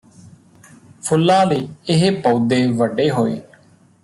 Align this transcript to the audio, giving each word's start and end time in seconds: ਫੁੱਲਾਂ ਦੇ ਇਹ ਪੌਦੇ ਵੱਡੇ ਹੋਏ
ਫੁੱਲਾਂ 1.03 1.45
ਦੇ 1.45 1.59
ਇਹ 1.89 2.11
ਪੌਦੇ 2.21 2.65
ਵੱਡੇ 2.71 3.09
ਹੋਏ 3.11 3.39